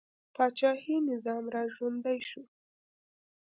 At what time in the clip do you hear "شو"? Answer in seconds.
2.29-2.43